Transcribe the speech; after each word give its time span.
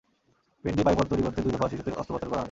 পেট 0.65 0.73
দিয়ে 0.75 0.85
পায়ুপথ 0.87 1.05
তৈরি 1.11 1.23
করতে 1.25 1.39
দুই 1.43 1.51
দফা 1.55 1.67
শিশুটির 1.71 1.99
অস্ত্রোপচার 2.01 2.29
করা 2.29 2.31
হয়। 2.31 2.39